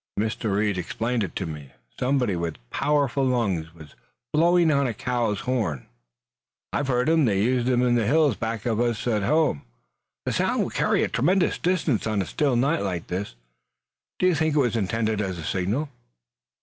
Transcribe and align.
Mr. 0.19 0.55
Reed 0.55 0.79
explained 0.79 1.23
it 1.23 1.35
to 1.35 1.45
me. 1.45 1.73
Somebody 1.99 2.35
with 2.35 2.57
powerful 2.71 3.23
lungs 3.23 3.71
was 3.71 3.93
blowing 4.33 4.71
on 4.71 4.87
a 4.87 4.95
cow's 4.95 5.41
horn." 5.41 5.85
"I've 6.73 6.87
heard 6.87 7.07
'em. 7.07 7.25
They 7.25 7.39
use 7.43 7.69
'em 7.69 7.83
in 7.83 7.93
the 7.93 8.07
hills 8.07 8.35
back 8.35 8.65
of 8.65 8.79
us 8.79 9.05
at 9.05 9.21
home. 9.21 9.61
The 10.25 10.33
sound 10.33 10.63
will 10.63 10.69
carry 10.71 11.03
a 11.03 11.07
tremendous 11.07 11.59
distance 11.59 12.07
on 12.07 12.19
a 12.19 12.25
still 12.25 12.55
night 12.55 12.81
like 12.81 13.09
this. 13.09 13.35
Do 14.17 14.25
you 14.25 14.33
think 14.33 14.55
it 14.55 14.59
was 14.59 14.75
intended 14.75 15.21
as 15.21 15.37
a 15.37 15.43
signal?" 15.43 15.87